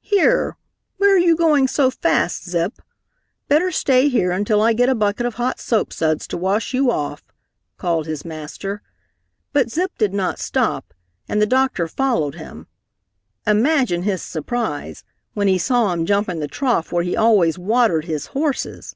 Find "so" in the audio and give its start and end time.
1.66-1.90